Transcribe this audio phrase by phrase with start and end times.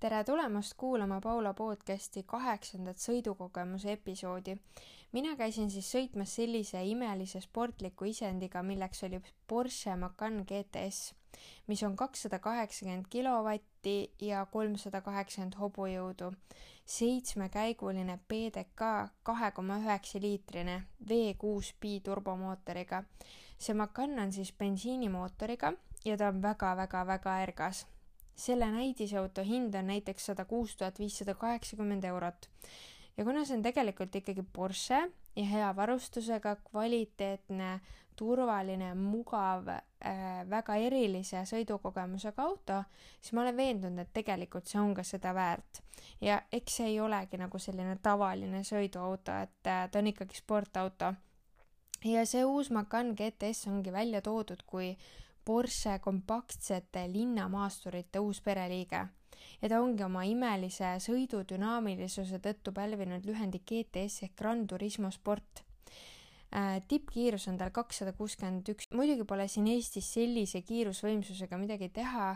[0.00, 4.54] tere tulemast kuulama Paula podcasti kaheksandat sõidukogemuse episoodi.
[5.12, 11.12] mina käisin siis sõitmas sellise imelise sportliku isendiga, milleks oli Porsche Macan GTS,
[11.66, 16.32] mis on kakssada kaheksakümmend kilovatti ja kolmsada kaheksakümmend hobujõudu.
[16.86, 23.04] seitsmekäiguline PDK kahe koma üheksa liitrine V6 biiturbomootoriga.
[23.58, 25.72] see Macan on siis bensiinimootoriga
[26.04, 27.86] ja ta on väga-väga-väga ärgas
[28.40, 32.48] selle näidisauto hind on näiteks sada kuus tuhat viissada kaheksakümmend eurot.
[33.16, 35.00] ja kuna see on tegelikult ikkagi Porsche
[35.36, 37.80] ja hea varustusega, kvaliteetne,
[38.16, 42.82] turvaline, mugav äh,, väga erilise sõidukogemusega auto,
[43.20, 45.82] siis ma olen veendunud, et tegelikult see on ka seda väärt.
[46.20, 51.14] ja eks see ei olegi nagu selline tavaline sõiduauto, et äh, ta on ikkagi sportauto.
[52.04, 54.96] ja see uus Macan GTS ongi välja toodud kui
[55.44, 59.06] Porsche kompaktsete linnamaasturite uus pereliige.
[59.62, 65.64] Ja ta ongi oma imelise sõidudünaamilisuse tõttu pälvinud lühendi GTS ehk Gran Turismo Sport.
[66.50, 66.80] Äh,.
[66.90, 72.32] tippkiirus on tal kakssada kuuskümmend üks, muidugi pole siin Eestis sellise kiirusvõimsusega midagi teha,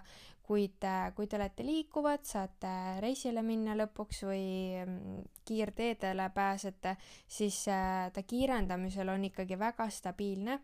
[0.46, 2.70] kuid äh, kui te olete liikuvad, saate
[3.02, 4.44] reisile minna lõpuks või
[4.84, 6.94] mm, kiirteedele pääsete,
[7.26, 10.60] siis äh, ta kiirendamisel on ikkagi väga stabiilne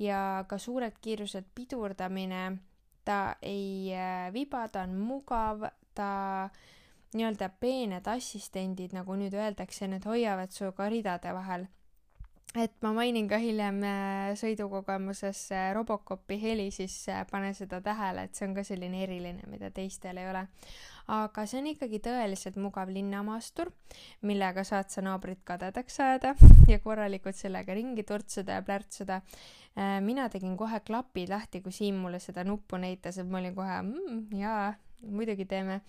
[0.00, 2.58] ja ka suurelt kiiruselt pidurdamine,
[3.04, 6.48] ta ei äh, viba, ta on mugav, ta
[7.14, 11.66] nii-öelda peened assistendid, nagu nüüd öeldakse, need hoiavad su ka ridade vahel
[12.58, 15.42] et ma mainin ka hiljem äh, sõidukogemuses
[15.76, 20.18] Robocopi heli, siis äh, pane seda tähele, et see on ka selline eriline, mida teistel
[20.18, 20.46] ei ole.
[21.10, 23.70] aga see on ikkagi tõeliselt mugav linnamaastur,
[24.26, 26.34] millega saad sa naabrit kadedaks ajada
[26.70, 29.20] ja korralikult sellega ringi turtsuda ja plärtsuda.
[29.78, 33.54] Äh, mina tegin kohe klapid lahti, kui Siim mulle seda nuppu näitas, et ma olin
[33.54, 34.72] kohe mmm, jaa,
[35.06, 35.80] muidugi teeme.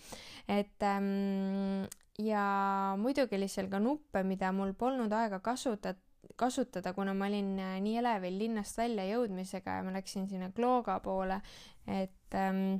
[0.47, 1.89] et ähm,
[2.21, 5.97] ja muidugi oli seal ka nuppe, mida mul polnud aega kasutada
[6.35, 10.99] kasutada, kuna ma olin äh, nii elevil linnast välja jõudmisega ja ma läksin sinna Klooga
[11.03, 11.41] poole,
[11.87, 12.79] et ähm,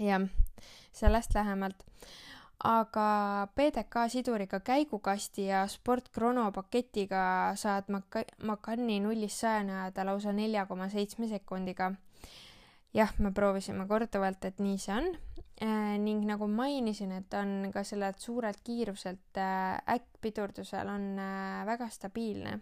[0.00, 0.26] jah,
[0.92, 1.86] sellest lähemalt.
[2.60, 10.32] aga PDK siduriga käigukasti ja Sport Chrono paketiga saad Maca-, Macani nullist sajani ajada lausa
[10.32, 11.94] nelja koma seitsme sekundiga.
[12.94, 15.12] Jah, me proovisime korduvalt, et nii see on
[15.60, 21.88] Äh, ning nagu mainisin, et on ka sellelt suurelt kiiruselt äh, äkkpidurdusel on äh, väga
[21.92, 22.54] stabiilne.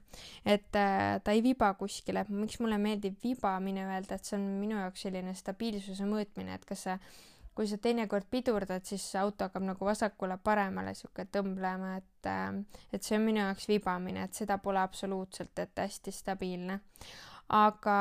[0.45, 5.07] et ta ei viba kuskile, miks mulle meeldib vibamine öelda, et see on minu jaoks
[5.07, 6.99] selline stabiilsuse mõõtmine, et kas sa
[7.55, 12.31] kui sa teinekord pidurdad, siis auto hakkab nagu vasakule-paremale sihuke tõmblema, et,
[12.95, 16.81] et see on minu jaoks vibamine, et seda pole absoluutselt, et hästi stabiilne.
[17.49, 17.99] aga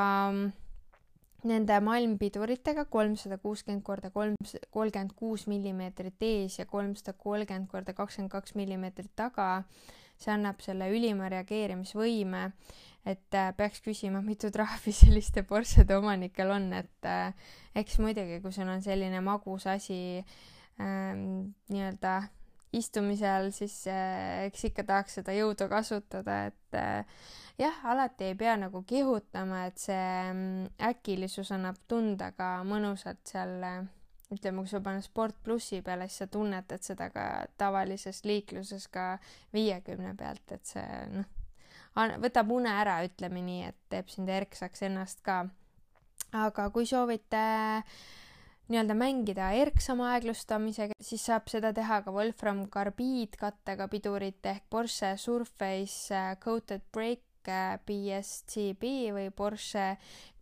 [1.46, 4.36] nende malmpiduritega kolmsada kuuskümmend korda kolm,
[4.74, 9.64] kolmkümmend kuus millimeetrit ees ja kolmsada kolmkümmend korda kakskümmend kaks millimeetrit taga.
[10.18, 12.40] see annab selle ülima reageerimisvõime,
[13.06, 18.56] et äh, peaks küsima, mitu trahvi selliste Porschede omanikel on, et äh, eks muidugi, kui
[18.56, 20.00] sul on selline magus asi
[20.82, 22.16] ähm, nii-öelda
[22.76, 27.28] istumisel, siis äh, eks ikka tahaks seda jõudu kasutada, et äh,
[27.60, 33.56] jah, alati ei pea nagu kihutama, et see mm, äkilisus annab tunda ka mõnusalt seal
[34.34, 37.26] ütleme, kui sa paned Sport plussi peale, siis sa tunnetad seda ka
[37.60, 39.16] tavalises liikluses ka
[39.56, 41.28] viiekümne pealt, et see noh,
[42.22, 45.46] võtab une ära, ütleme nii, et teeb sind erksaks ennast ka.
[46.36, 47.42] aga kui soovite
[48.68, 56.12] nii-öelda mängida erksama aeglustamisega, siis saab seda teha ka Wolfram karbiidkattega pidurite ehk Porsche Surface
[56.16, 57.24] äh, Coated Brake
[57.88, 59.94] BSCB või Porsche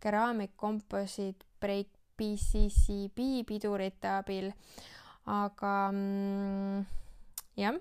[0.02, 4.50] Ceramic Composite Brake PCCB pidurite abil.
[5.26, 6.82] aga mm,
[7.58, 7.78] jah,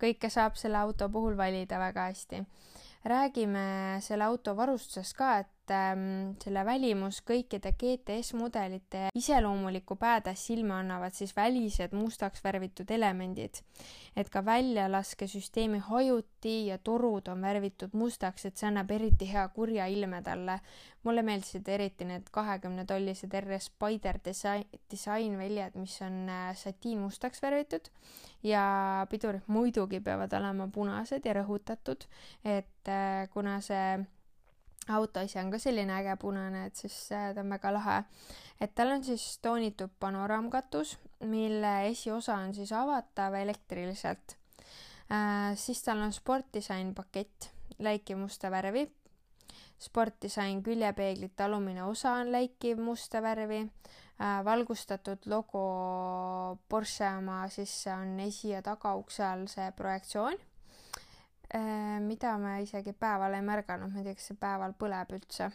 [0.00, 2.44] kõike saab selle auto puhul valida väga hästi.
[3.04, 10.44] räägime selle auto varustusest ka, et et ähm, selle välimus kõikide GTS mudelite iseloomulikku päädes
[10.46, 13.62] silma annavad siis välised mustaks värvitud elemendid.
[14.16, 19.86] et ka väljalaskesüsteemi hajuti ja torud on värvitud mustaks, et see annab eriti hea kurja
[19.86, 20.60] ilme talle.
[21.02, 27.90] mulle meeldisid eriti need kahekümne tollised RS Spider disain, disainväljad, mis on äh, satiinmustaks värvitud
[28.42, 32.06] ja pidurid muidugi peavad olema punased ja rõhutatud,
[32.44, 34.06] et äh, kuna see
[34.88, 37.96] auto ise on ka selline äge punane, et siis äh, ta on väga lahe.
[38.60, 44.36] et tal on siis toonitud panoraamkatus, mille esiosa on siis avatav elektriliselt
[45.10, 45.54] äh,.
[45.54, 48.86] siis tal on sportdisain pakett, läikimusta värvi.
[49.78, 53.60] sportdisain küljepeeglite alumine osa on läikiv musta värvi
[54.20, 60.38] äh,, valgustatud logo Porsche oma sisse on esi- ja tagaukse all see projektsioon
[62.00, 65.50] mida me isegi päeval ei märganud, ma ei tea, kas see päeval põleb üldse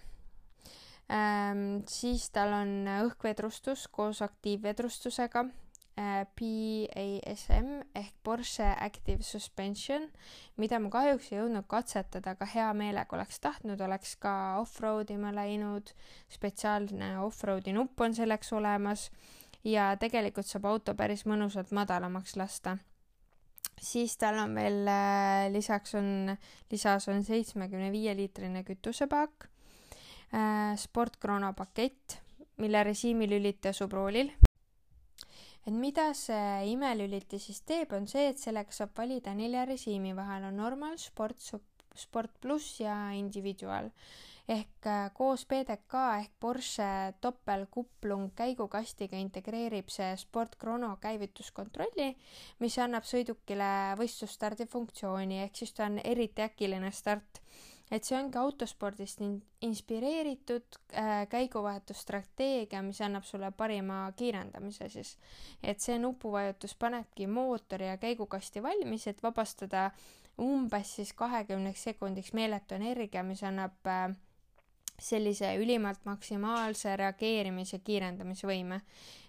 [1.11, 1.81] ähm,.
[1.89, 2.71] siis tal on
[3.07, 5.45] õhkvedrustus koos aktiivvedrustusega
[5.99, 10.07] äh, PASM ehk Porsche Active Suspension,
[10.57, 15.33] mida ma kahjuks ei jõudnud katsetada, aga hea meelega oleks tahtnud, oleks ka off-road ima
[15.35, 15.93] läinud,
[16.31, 19.09] spetsiaalne off-roadi nupp on selleks olemas
[19.63, 22.77] ja tegelikult saab auto päris mõnusalt madalamaks lasta
[23.81, 26.31] siis tal on veel äh, lisaks on,
[26.71, 29.47] lisas on seitsmekümne viie liitrine kütusepaak
[30.33, 32.19] äh,, sportkrono pakett,
[32.61, 34.31] mille režiimilülit asub roolil.
[35.65, 40.47] et mida see imelüliti siis teeb, on see, et sellega saab valida nelja režiimi vahel,
[40.49, 41.41] on normal, sport,
[41.95, 43.91] sport pluss ja individual
[44.51, 46.87] ehk äh, koos PDK ehk Porsche
[47.23, 52.09] topelkuplung käigukastiga integreerib see Sport Chrono käivituskontrolli,
[52.59, 57.41] mis annab sõidukile võistlusstardi funktsiooni, ehk siis ta on eriti äkiline start
[57.91, 65.17] et see ongi autospordist in-, inspireeritud äh, käiguvahetusstrateegia, mis annab sulle parima kiirendamise siis.
[65.63, 69.89] et see nupuvajutus panebki mootori ja käigukasti valmis, et vabastada
[70.41, 74.15] umbes siis kahekümneks sekundiks meeletu energia, mis annab äh,
[75.01, 78.81] sellise ülimalt maksimaalse reageerimise kiirendamisvõime.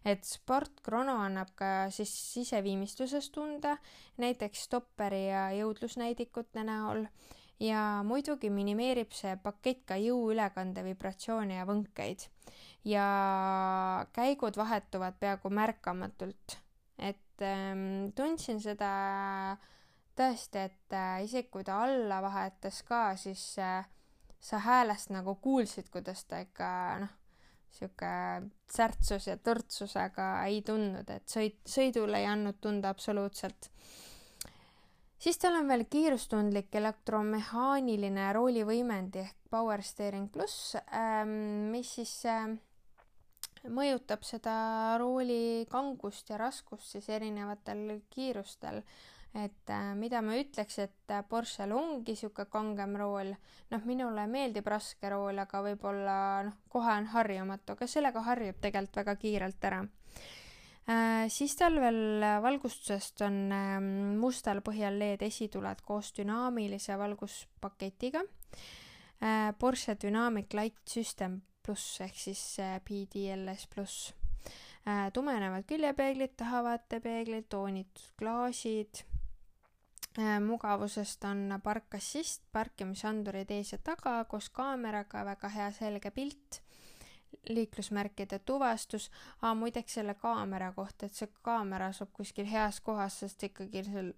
[0.05, 3.77] et Sport Chrono annab ka siis siseviimistluses tunda,
[4.19, 7.07] näiteks stopperi ja jõudlusnäidikute näol
[7.63, 12.29] ja muidugi minimeerib see pakett ka jõuülekande vibratsioone ja võnkeid.
[12.85, 13.07] ja
[14.13, 16.59] käigud vahetuvad peaaegu märkamatult.
[16.99, 19.57] et ähm, tundsin seda
[20.17, 23.87] tõesti, et äh, isegi kui ta alla vahetas ka, siis äh,
[24.43, 26.69] sa häälest nagu kuulsid, kuidas ta ikka
[27.05, 27.13] noh,
[27.73, 28.13] sihuke
[28.69, 33.71] särtsus ja tõrtsus, aga ei tundnud, et sõit, sõidul ei andnud tunda absoluutselt
[35.23, 42.49] siis tal on veel kiirustundlik elektromehaaniline roolivõimendi ehk Power Steering pluss, ähm, mis siis äh,
[43.69, 44.55] mõjutab seda
[45.01, 48.83] rooli kangust ja raskust siis erinevatel kiirustel.
[49.35, 53.33] Et äh, mida ma ütleks, et äh, Porsche'l ongi sihuke kangem rool,
[53.73, 56.17] noh, minule meeldib raske rool, aga võib-olla
[56.49, 59.83] noh, kohe on harjumatu, aga sellega harjub tegelikult väga kiirelt ära
[60.83, 63.85] Äh, siis tal veel valgustusest on ähm,
[64.19, 68.25] mustal põhjal LED esituled koos dünaamilise valguspaketiga.
[69.23, 74.11] Äh, Porsche Dynamic Light System pluss ehk siis äh, PDLS pluss.
[75.15, 79.05] tumenevad küljepeeglid, tahavaatepeeglid, toonitud klaasid.
[80.45, 86.61] Mugavusest on park assist, parkimisandurid ees ja taga koos kaameraga, väga hea selge pilt
[87.49, 89.11] liiklusmärkide tuvastus
[89.55, 94.13] muideks selle kaamera kohta, et see kaamera asub kuskil heas kohas, sest ikkagi seal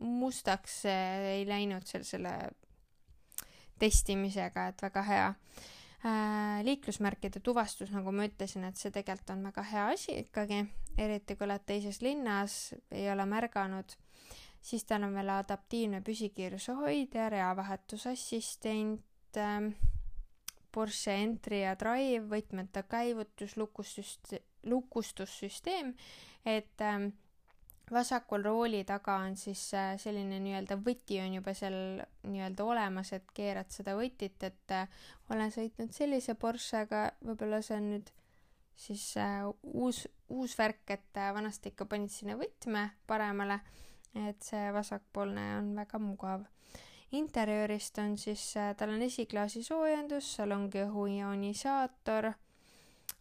[0.00, 2.32] mustaks ei läinud seal selle
[3.78, 5.26] testimisega, et väga hea
[6.06, 6.62] äh,.
[6.64, 10.62] liiklusmärkide tuvastus, nagu ma ütlesin, et see tegelikult on väga hea asi ikkagi,
[10.98, 13.96] eriti kui oled teises linnas, ei ole märganud,
[14.62, 19.72] siis tal on veel adaptiivne püsikiiruse hoidja, reavahetusassistent äh,,
[20.72, 24.14] Porsche Entry ja Drive, võtmeta käivutus, lukustus,
[24.64, 25.92] lukustussüsteem,
[26.48, 27.10] et ähm,
[27.92, 33.28] vasakul rooli taga on siis äh, selline nii-öelda võti on juba seal nii-öelda olemas, et
[33.36, 34.88] keerad seda võtit, et äh,
[35.28, 38.08] olen sõitnud sellise Porschega, võib-olla see on nüüd
[38.76, 43.60] siis äh, uus, uus värk, et äh, vanasti ikka panid sinna võtme paremale,
[44.14, 46.44] et see vasakpoolne on väga mugav.
[47.12, 52.30] Interjöörist on siis, äh, tal on esiklaasi soojendus, salongi õhuionisaator,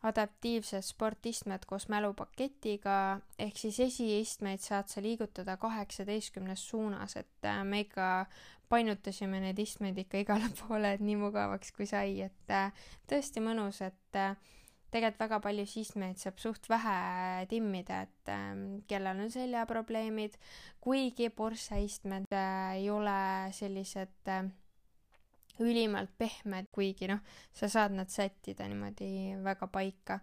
[0.07, 7.83] adaptiivsed sportistmed koos mälupaketiga, ehk siis esiistmeid saad sa liigutada kaheksateistkümnes suunas, et äh, me
[7.83, 8.25] ikka
[8.71, 12.71] painutasime neid istmeid ikka igale poole, et nii mugavaks kui sai, et äh,
[13.11, 14.23] tõesti mõnus, et
[14.91, 20.37] tegelikult väga palju istmeid saab suht vähe timmida, et ähm, kellel on seljaprobleemid,
[20.83, 23.17] kuigi Porsche istmed äh, ei ole
[23.55, 24.49] sellised äh,
[25.61, 27.21] ülimalt pehmed, kuigi noh,
[27.53, 30.19] sa saad nad sättida niimoodi väga paika.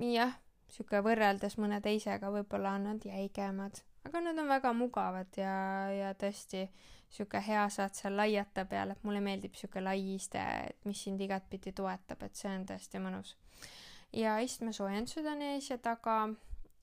[0.00, 0.34] jah,
[0.68, 5.56] sihuke võrreldes mõne teisega võib-olla on nad jäigemad, aga nad on väga mugavad ja,
[5.94, 10.42] ja tõesti äh, sihuke hea, saad seal laiata peal, et mulle meeldib sihuke lai iste,
[10.70, 13.36] et mis sind igatpidi toetab, et see on tõesti mõnus.
[14.12, 16.18] ja istmesoojendused on ees ja taga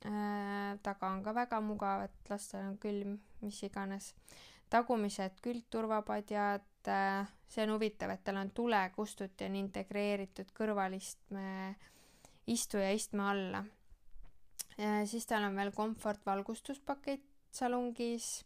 [0.06, 4.14] äh,, taga on ka väga mugav, et lastel on külm, mis iganes.
[4.70, 6.66] tagumised külgturvapadjad,
[7.48, 11.76] see on huvitav, et tal on tulekustuti on integreeritud kõrvalistme
[12.48, 13.64] istu ja istme alla.
[15.06, 18.44] siis tal on veel komfort valgustuspakett salongis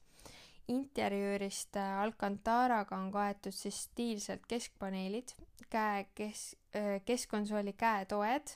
[0.67, 5.31] interjöörist Alcantaraga on kaetud siis stiilselt keskpaneelid,
[5.69, 6.55] käe kes-,
[7.05, 8.47] keskkonsooli käetoed,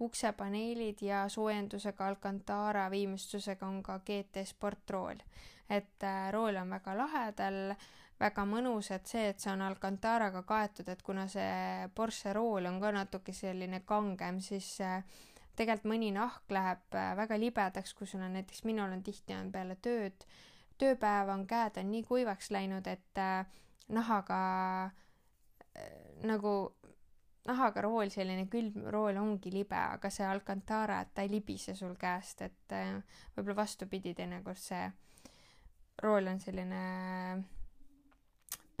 [0.00, 5.16] uksepaneelid ja soojendusega Alcantara viimistlusega on ka GT sportrool.
[5.70, 7.74] et äh, rool on väga lahedal,
[8.20, 12.80] väga mõnus, et see, et see on Alcantaraga kaetud, et kuna see Porsche rool on
[12.80, 15.04] ka natuke selline kangem, siis äh,
[15.54, 19.52] tegelikult mõni nahk läheb äh, väga libedaks, kui sul on näiteks, minul on tihti on
[19.52, 20.26] peale tööd
[20.80, 23.44] tööpäev on, käed on nii kuivaks läinud, et äh,
[23.92, 24.40] nahaga
[24.84, 25.90] äh,
[26.26, 26.54] nagu
[27.48, 31.94] nahaga rool, selline külm rool ongi libe, aga see Alcantara, et ta ei libise sul
[32.00, 32.98] käest, et äh,
[33.36, 34.84] võib-olla vastupidi, teinekord see
[36.04, 36.82] rool on selline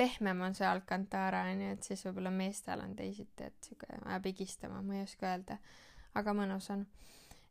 [0.00, 4.80] pehmem on see Alcantara onju, et siis võib-olla meestel on teisiti, et siuke ajab higistama,
[4.84, 5.58] ma ei oska öelda.
[6.14, 6.86] aga mõnus on,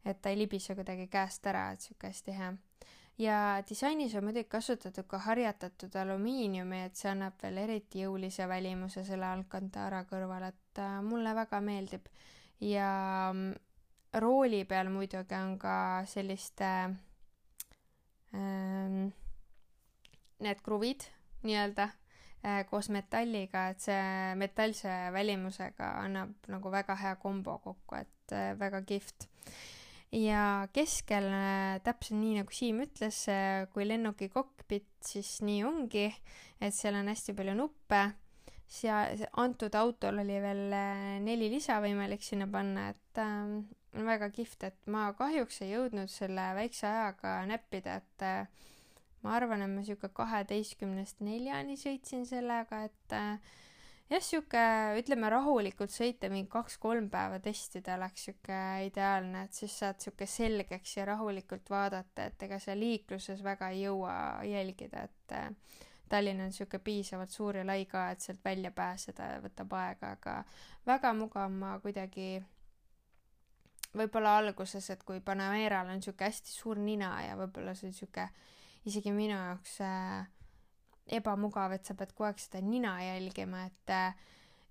[0.05, 2.53] et ta ei libise kuidagi käest ära, et siuke hästi hea
[3.19, 9.03] ja disainis on muidugi kasutatud ka harjatatud alumiiniumi, et see annab veel eriti jõulise välimuse
[9.07, 12.07] selle Alcantara kõrval, et äh, mulle väga meeldib.
[12.59, 12.89] ja
[13.33, 13.53] mm,
[14.19, 16.69] rooli peal muidugi on ka selliste
[18.35, 19.07] ähm,
[20.39, 21.05] need kruvid
[21.43, 21.89] nii-öelda
[22.43, 28.55] äh, koos metalliga, et see metallse välimusega annab nagu väga hea kombo kokku, et äh,
[28.59, 29.27] väga kihvt
[30.15, 31.27] ja keskel
[31.85, 33.23] täpselt nii, nagu Siim ütles,
[33.73, 36.07] kui lennuki kokpit, siis nii ongi,
[36.61, 38.01] et seal on hästi palju nuppe.
[38.69, 39.09] sea-,
[39.41, 43.63] antud autol oli veel äh, neli lisa võimalik sinna panna, et äh,
[43.93, 48.67] väga kihvt, et ma kahjuks ei jõudnud selle väikse ajaga näppida, et äh,
[49.23, 53.57] ma arvan, et ma sihuke kaheteistkümnest neljani sõitsin sellega, et äh,
[54.09, 54.61] jah, sihuke,
[54.99, 60.97] ütleme rahulikult sõita mingi kaks-kolm päeva testida oleks sihuke ideaalne, et siis saad sihuke selgeks
[60.97, 64.13] ja rahulikult vaadata, et ega sa liikluses väga ei jõua
[64.49, 65.49] jälgida, et äh,
[66.09, 70.39] Tallinn on sihuke piisavalt suur ja lai ka, et sealt välja pääseda võtab aega, aga
[70.89, 72.39] väga mugav, ma kuidagi
[73.93, 78.25] võib-olla alguses, et kui Panameral on sihuke hästi suur nina ja võib-olla see on sihuke
[78.89, 80.25] isegi minu jaoks äh,
[81.09, 84.27] ebamugav, et sa pead kogu aeg seda nina jälgima, et äh,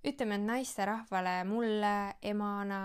[0.07, 1.93] ütleme, et naisterahvale, mulle
[2.31, 2.81] emana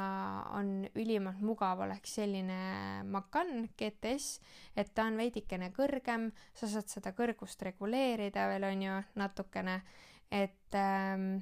[0.58, 4.40] on ülimalt mugav oleks selline Macan GTS,
[4.76, 9.80] et ta on veidikene kõrgem, sa saad seda kõrgust reguleerida veel onju natukene,
[10.34, 11.36] et ähm,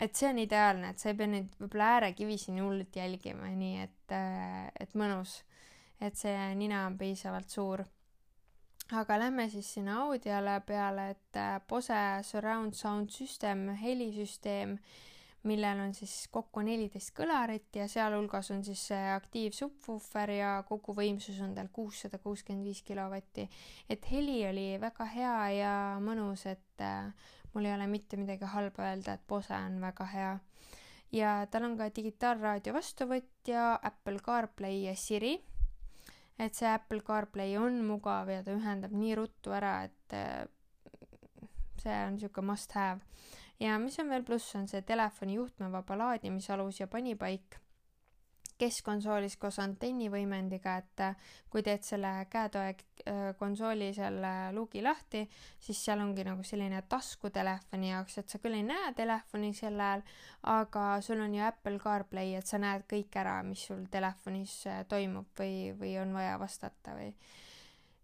[0.00, 3.82] et see on ideaalne, et sa ei pea neid võib-olla äärekivisid nii hullult jälgima, nii
[3.82, 5.42] et äh,, et mõnus,
[6.00, 7.84] et see nina on piisavalt suur
[8.96, 11.94] aga lähme siis sinna audiole peale, et äh, Bose
[12.26, 14.76] Surround Sound System, helisüsteem,
[15.46, 21.70] millel on siis kokku neliteist kõlarit ja sealhulgas on siis aktiivsubwoofer ja koguvõimsus on tal
[21.72, 23.48] kuussada kuuskümmend viis kilovatti.
[23.88, 27.12] et heli oli väga hea ja mõnus, et äh,
[27.54, 30.38] mul ei ole mitte midagi halba öelda, et Bose on väga hea.
[31.12, 35.38] ja tal on ka digitaalraadio vastuvõtja, Apple CarPlay ja Siri
[36.40, 40.44] et see Apple CarPlay on mugav ja ta ühendab nii ruttu ära, et äh,
[41.82, 43.00] see on niisugune must have.
[43.60, 47.60] ja mis on veel pluss, on see telefoni juhtmevaba laadimisalus ja panipaik
[48.60, 55.24] keskkonsoolis koos antennivõimendiga, et äh, kui teed selle käetoe äh, konsooli selle luugi lahti,
[55.60, 59.80] siis seal ongi nagu selline tasku telefoni jaoks, et sa küll ei näe telefoni sel
[59.80, 60.04] ajal,
[60.54, 64.82] aga sul on ju Apple CarPlay, et sa näed kõik ära, mis sul telefonis äh,
[64.88, 67.14] toimub või, või on vaja vastata või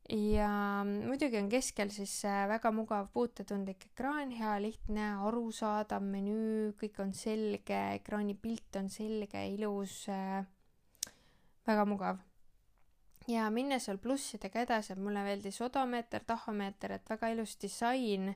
[0.09, 0.51] ja
[0.87, 2.13] muidugi on keskel siis
[2.49, 9.43] väga mugav puutetundlik ekraan, hea lihtne, arusaadav menüü, kõik on selge, ekraani pilt on selge,
[9.55, 10.45] ilus äh,,
[11.67, 12.23] väga mugav.
[13.27, 18.31] ja minnes veel plussidega edasi, et mulle meeldis odomeeter, tahomeeter, et väga ilus disain,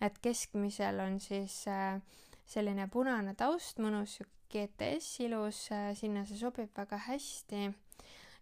[0.00, 2.00] et keskmisel on siis äh,
[2.48, 7.68] selline punane taust, mõnus GTS ilus äh,, sinna see sobib väga hästi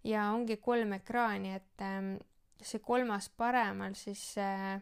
[0.06, 2.14] ja ongi kolm ekraani, et äh,
[2.62, 4.80] see kolmas paremal siis äh,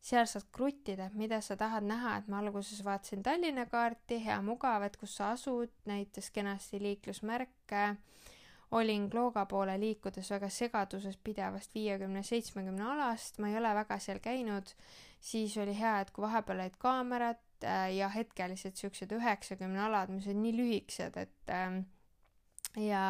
[0.00, 4.38] seal saad kruttida, et mida sa tahad näha, et ma alguses vaatasin Tallinna kaarti, hea
[4.44, 7.84] mugav, et kus sa asud, näitas kenasti liiklusmärke.
[8.78, 14.20] Olin Klooga poole liikudes väga segaduses pidevast viiekümne, seitsmekümne alast, ma ei ole väga seal
[14.22, 14.70] käinud,
[15.20, 20.30] siis oli hea, et kui vahepeal olid kaamerad äh, ja hetkeliselt siuksed üheksakümne alad, mis
[20.30, 21.80] on nii lühikesed, et äh,
[22.78, 23.04] ja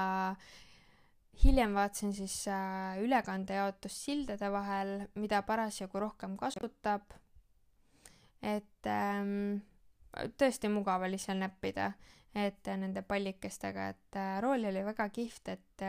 [1.44, 7.14] hiljem vaatasin siis äh, ülekandejaotust sildade vahel, mida parasjagu rohkem kasutab.
[8.42, 9.60] et ähm,
[10.40, 11.90] tõesti mugav oli seal näppida,
[12.34, 15.86] et äh, nende pallikestega, et äh, rool oli väga kihvt, et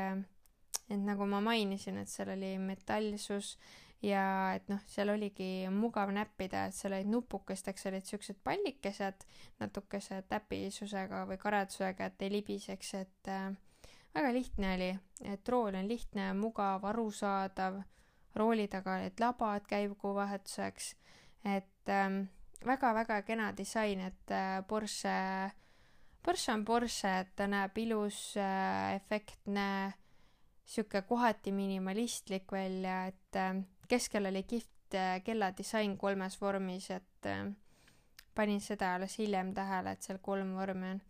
[0.91, 3.55] et nagu ma mainisin, et seal oli metallsus
[4.03, 4.24] ja
[4.58, 9.25] et noh, seal oligi mugav näppida, et seal olid nupukesteks olid siuksed pallikesed
[9.62, 13.51] natukese täpisusega või karedusega, et ei libiseks, et äh,
[14.15, 14.91] väga lihtne oli,
[15.33, 17.81] et rool on lihtne, mugav, arusaadav,
[18.35, 20.91] rooli taga olid labad käiguvahetuseks,
[21.45, 22.23] et ähm,
[22.65, 25.51] väga-väga kena disain, et äh, Porsche,
[26.23, 29.93] Porsche on Porsche, et ta näeb ilus äh,, efektne,
[30.65, 37.47] sihuke kohati minimalistlik välja, et äh, keskel oli kihvt äh, kelladisain kolmes vormis, et äh,
[38.35, 41.01] panin seda alles hiljem tähele, et seal kolm vormi on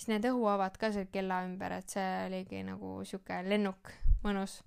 [0.00, 3.92] siis need õhuavad ka seal kella ümber, et see oligi nagu sihuke lennuk,
[4.24, 4.62] mõnus.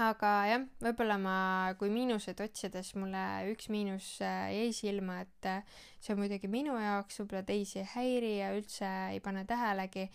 [0.00, 1.34] aga jah, võib-olla ma,
[1.76, 6.78] kui miinuseid otsides mulle üks miinus äh, jäi silma, et äh, see on muidugi minu
[6.80, 10.06] jaoks, võib-olla teisi ei häiri ja üldse ei pane tähelegi,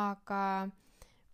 [0.00, 0.40] aga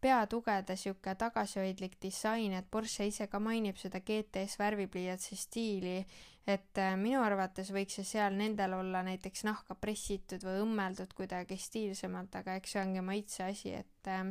[0.00, 5.99] peatugede sihuke tagasihoidlik disain, et Porsche ise ka mainib seda GTS värvipliiatsi stiili
[6.47, 11.59] et äh, minu arvates võiks see seal nendel olla näiteks nahka pressitud või õmmeldud kuidagi
[11.61, 14.25] stiilsemalt, aga eks see ongi maitse asi, et äh,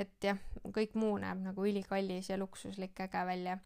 [0.00, 0.38] et jah,
[0.72, 3.58] kõik muu näeb nagu ülikallis ja luksuslik äge välja.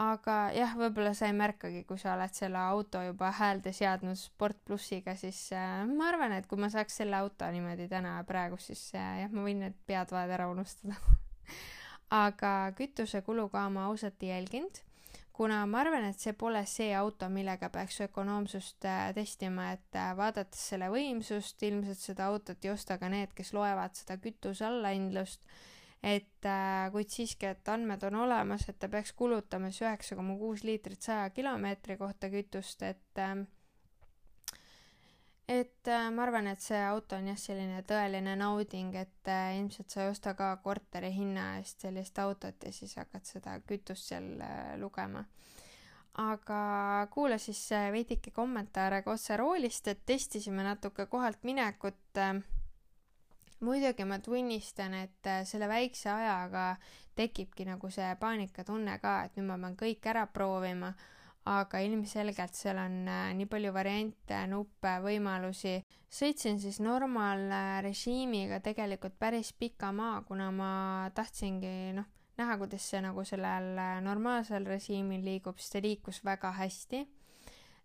[0.00, 4.62] Aga jah, võib-olla sa ei märkagi, kui sa oled selle auto juba häälde seadnud Sport
[4.64, 8.60] plussiga, siis äh, ma arvan, et kui ma saaks selle auto niimoodi täna ja praegu,
[8.60, 10.96] siis äh, jah, ma võin need peadvaed ära unustada.
[12.22, 14.82] Aga kütusekulu ka ma ausalt ei jälginud
[15.32, 20.12] kuna ma arvan, et see pole see auto, millega peaks ökonoomsust äh, testima, et äh,
[20.16, 25.42] vaadates selle võimsust, ilmselt seda autot ei osta ka need, kes loevad seda kütuse allahindlust,
[26.02, 30.34] et äh, kuid siiski, et andmed on olemas, et ta peaks kulutama siis üheksa koma
[30.38, 33.36] kuus liitrit saja kilomeetri kohta kütust, et äh,
[35.48, 39.94] et äh, ma arvan, et see auto on jah, selline tõeline nauding, et äh, ilmselt
[39.94, 44.34] sa ei osta ka korteri hinna eest sellist autot ja siis hakkad seda kütust seal
[44.82, 45.24] lugema.
[46.18, 52.42] aga kuula siis veidike kommentaare ka otse roolist, et testisime natuke kohalt minekut äh,.
[53.62, 56.76] Muidugi ma tunnistan, et äh, selle väikse ajaga
[57.16, 60.92] tekibki nagu see paanikatunne ka, et nüüd ma pean kõik ära proovima
[61.44, 65.80] aga ilmselgelt seal on äh, nii palju variante, nuppe, võimalusi.
[66.12, 72.06] sõitsin siis normaalrežiimiga tegelikult päris pika maa, kuna ma tahtsingi noh,
[72.38, 77.02] näha, kuidas see nagu sellel äh, normaalsel režiimil liigub, sest see liikus väga hästi.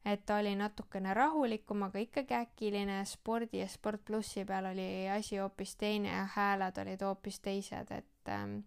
[0.08, 5.38] Et ta oli natukene rahulikum, aga ikkagi äkiline, spordi ja Sport plussi peal oli asi
[5.38, 8.60] hoopis teine ja hääled olid hoopis teised, et ähm,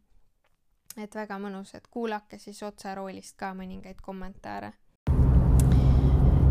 [0.99, 4.73] et väga mõnus, et kuulake siis otse roolist ka mõningaid kommentaare.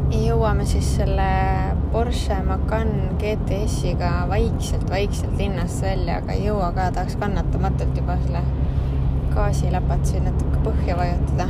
[0.09, 1.29] jõuame siis selle
[1.91, 8.41] Porsche Macan GTS-iga vaikselt-vaikselt linnast välja, aga ei jõua ka, tahaks kannatamatult juba selle
[9.35, 11.49] gaasiläpat siin natuke põhja vajutada.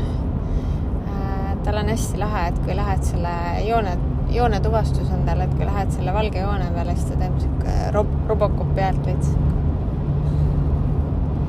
[1.70, 3.92] Tal on hästi lahe, et kui lähed selle joone,
[4.34, 8.16] joonetuvastus on tal, et kui lähed selle valge joone peale, siis ta teeb sihuke rob-,
[8.32, 9.30] robocopi häält veits.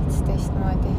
[0.05, 0.93] veits teistmoodi.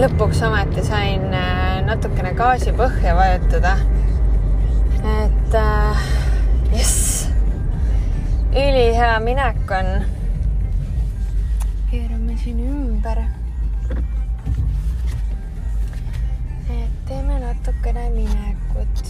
[0.00, 3.72] Lõpuks ometi sain äh, natukene gaasi põhja vajutada.
[5.22, 6.02] et äh,
[6.70, 7.26] jess,
[8.52, 9.88] ülihea minek on.
[11.90, 13.24] keerame siin ümber.
[16.76, 19.04] et teeme natukene minekut.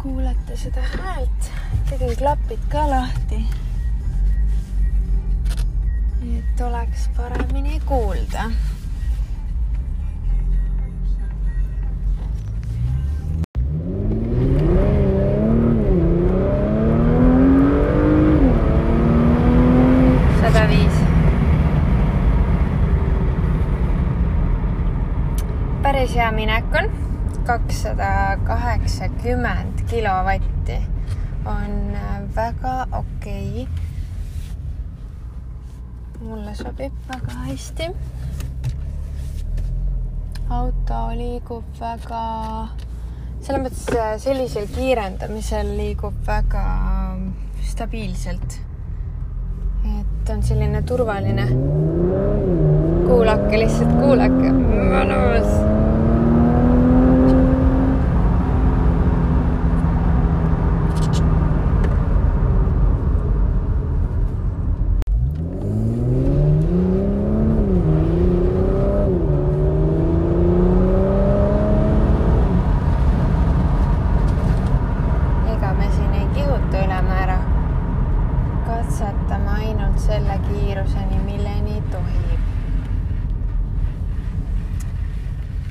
[0.00, 1.54] kuulete seda häält,
[1.90, 3.44] tegin klapid ka lahti
[6.22, 8.50] et oleks paremini kuulda.
[20.40, 20.92] sada viis.
[25.82, 26.90] päris hea minek on,
[27.46, 30.82] kakssada kaheksakümmend kilovatti
[31.44, 31.98] on
[32.34, 33.87] väga okei okay
[36.28, 37.88] mulle sobib väga hästi.
[40.48, 42.20] auto liigub väga,
[43.44, 46.64] selles mõttes sellisel kiirendamisel liigub väga
[47.72, 48.60] stabiilselt.
[50.48, 51.48] selline turvaline.
[53.08, 55.78] kuulake lihtsalt, kuulake, mõnus
[75.58, 77.38] ega me siin ei kihuta ülemäära.
[78.66, 82.40] katsetame ainult selle kiiruseni, milleni tohib.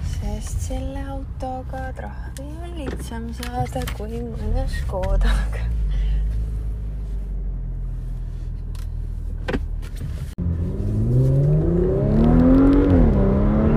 [0.03, 5.65] sest selle autoga trahvi on lihtsam saada kui mõne Škodaga.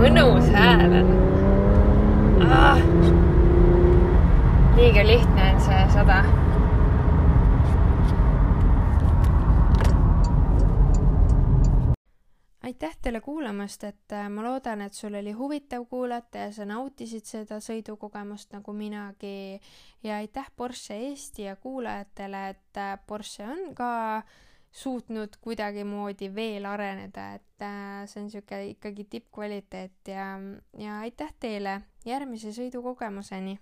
[0.01, 1.09] mõnus hääl on
[2.51, 2.79] ah
[4.81, 6.25] liiga lihtne on see sada.
[12.63, 17.27] aitäh teile kuulamast, et äh, ma loodan, et sul oli huvitav kuulata ja sa nautisid
[17.27, 19.59] seda sõidukogemust nagu minagi.
[20.03, 24.23] ja aitäh Porsche Eesti ja kuulajatele, et äh, Porsche on ka
[24.71, 30.29] suutnud kuidagimoodi veel areneda, et äh, see on sihuke ikkagi tippkvaliteet ja,
[30.79, 33.59] ja aitäh teile järgmise sõidukogemuseni